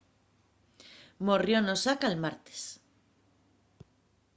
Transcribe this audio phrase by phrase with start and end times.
[1.29, 2.61] morrió n’osaka'l martes